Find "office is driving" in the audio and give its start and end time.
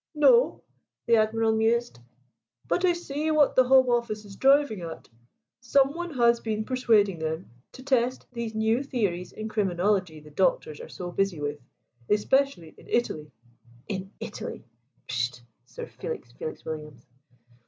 3.87-4.81